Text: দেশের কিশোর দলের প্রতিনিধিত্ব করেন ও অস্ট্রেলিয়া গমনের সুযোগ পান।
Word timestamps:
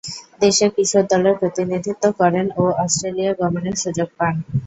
দেশের 0.41 0.69
কিশোর 0.75 1.03
দলের 1.11 1.35
প্রতিনিধিত্ব 1.41 2.03
করেন 2.19 2.45
ও 2.55 2.73
অস্ট্রেলিয়া 2.83 3.31
গমনের 3.39 3.75
সুযোগ 3.83 4.09
পান। 4.17 4.35